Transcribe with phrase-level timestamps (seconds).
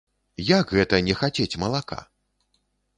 [0.59, 2.03] Як гэта не хацець малака!